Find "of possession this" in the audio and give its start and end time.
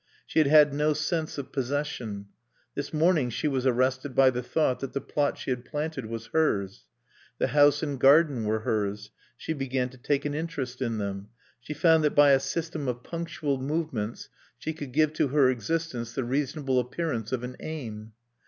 1.37-2.91